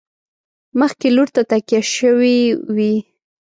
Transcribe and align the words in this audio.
مخکې 0.79 1.07
لور 1.15 1.29
ته 1.35 1.41
تکیه 1.49 1.81
شوي 1.95 2.37
وي. 2.75 2.93